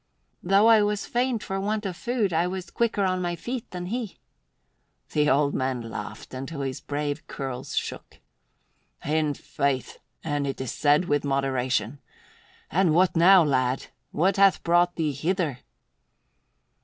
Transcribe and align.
"Though 0.41 0.65
I 0.67 0.81
was 0.81 1.05
faint 1.05 1.43
for 1.43 1.59
want 1.61 1.85
of 1.85 1.95
food, 1.95 2.33
I 2.33 2.47
was 2.47 2.71
quicker 2.71 3.03
on 3.03 3.21
my 3.21 3.35
feet 3.35 3.69
than 3.69 3.85
he." 3.85 4.17
The 5.11 5.29
old 5.29 5.53
man 5.53 5.79
laughed 5.81 6.33
until 6.33 6.61
his 6.61 6.81
brave 6.81 7.27
curls 7.27 7.75
shook. 7.77 8.17
"In 9.05 9.35
faith, 9.35 9.99
and 10.23 10.47
it 10.47 10.59
is 10.59 10.71
said 10.71 11.05
with 11.05 11.23
moderation. 11.23 11.99
And 12.71 12.95
what 12.95 13.15
now, 13.15 13.43
lad? 13.43 13.91
What 14.09 14.37
hath 14.37 14.63
brought 14.63 14.95
thee 14.95 15.11
hither?" 15.11 15.59